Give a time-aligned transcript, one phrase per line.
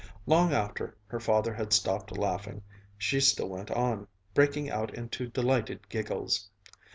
[0.25, 2.63] Long after her father had stopped laughing,
[2.97, 6.49] she still went on, breaking out into delighted giggles.